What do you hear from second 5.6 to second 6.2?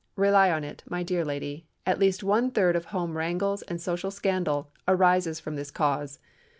cause.